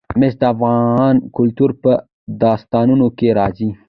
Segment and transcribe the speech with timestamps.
[0.19, 1.91] مس د افغان کلتور په
[2.43, 3.69] داستانونو کې راځي.